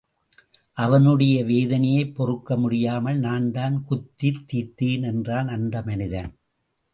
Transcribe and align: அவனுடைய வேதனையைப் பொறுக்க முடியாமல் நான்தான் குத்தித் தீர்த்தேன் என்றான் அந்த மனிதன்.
அவனுடைய 0.73 1.43
வேதனையைப் 1.45 2.15
பொறுக்க 2.15 2.57
முடியாமல் 2.57 3.19
நான்தான் 3.19 3.85
குத்தித் 3.89 4.43
தீர்த்தேன் 4.53 5.03
என்றான் 5.03 5.47
அந்த 5.47 5.81
மனிதன். 5.81 6.31